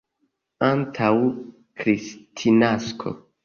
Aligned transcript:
Antaŭ 0.69 1.11
Kristnasko. 1.85 3.19